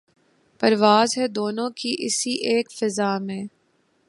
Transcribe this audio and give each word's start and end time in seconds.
پرواز 0.61 1.17
ہے 1.17 1.27
دونوں 1.27 1.69
کی 1.69 1.95
اسی 1.99 2.33
ایک 2.47 2.71
فضا 2.71 3.17
میں 3.17 3.43